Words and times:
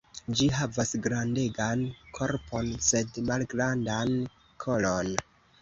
Ĝi 0.37 0.45
havas 0.59 0.93
grandegan 1.07 1.83
korpon 2.19 2.71
sed 2.87 3.21
malgrandan 3.29 4.17
kolon. 4.65 5.17